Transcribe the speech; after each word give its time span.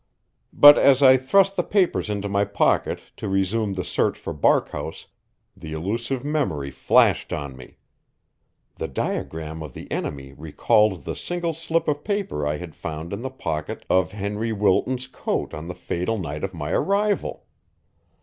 But 0.51 0.79
as 0.79 1.03
I 1.03 1.15
thrust 1.15 1.55
the 1.55 1.61
papers 1.63 2.09
into 2.09 2.27
my 2.27 2.43
pocket 2.43 3.11
to 3.17 3.27
resume 3.29 3.75
the 3.75 3.83
search 3.83 4.17
for 4.17 4.33
Barkhouse, 4.33 5.05
the 5.55 5.73
elusive 5.73 6.25
memory 6.25 6.71
flashed 6.71 7.31
on 7.31 7.55
me. 7.55 7.77
The 8.77 8.87
diagram 8.87 9.61
of 9.61 9.75
the 9.75 9.91
enemy 9.91 10.33
recalled 10.33 11.03
the 11.03 11.13
single 11.13 11.53
slip 11.53 11.87
of 11.87 12.03
paper 12.03 12.47
I 12.47 12.57
had 12.57 12.73
found 12.73 13.13
in 13.13 13.21
the 13.21 13.29
pocket 13.29 13.85
of 13.91 14.11
Henry 14.13 14.51
Wilton's 14.51 15.05
coat 15.05 15.53
on 15.53 15.67
the 15.67 15.75
fatal 15.75 16.17
night 16.17 16.43
of 16.43 16.55
my 16.55 16.71
arrival. 16.71 17.45